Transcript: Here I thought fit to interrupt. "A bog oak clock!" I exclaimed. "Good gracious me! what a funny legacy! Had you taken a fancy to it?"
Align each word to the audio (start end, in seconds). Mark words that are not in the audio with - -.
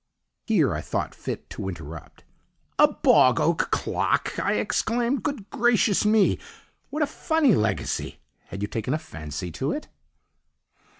Here 0.47 0.73
I 0.73 0.81
thought 0.81 1.13
fit 1.13 1.47
to 1.51 1.69
interrupt. 1.69 2.23
"A 2.79 2.87
bog 2.87 3.39
oak 3.39 3.69
clock!" 3.69 4.33
I 4.39 4.53
exclaimed. 4.53 5.21
"Good 5.21 5.47
gracious 5.51 6.05
me! 6.05 6.39
what 6.89 7.03
a 7.03 7.05
funny 7.05 7.53
legacy! 7.53 8.19
Had 8.47 8.63
you 8.63 8.67
taken 8.67 8.95
a 8.95 8.97
fancy 8.97 9.51
to 9.51 9.71
it?" 9.71 9.89